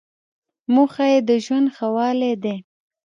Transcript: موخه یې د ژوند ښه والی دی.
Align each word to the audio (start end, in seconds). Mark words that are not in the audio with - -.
موخه 0.73 1.05
یې 1.13 1.19
د 1.27 1.31
ژوند 1.45 1.67
ښه 1.75 1.87
والی 1.95 2.33
دی. 2.43 2.55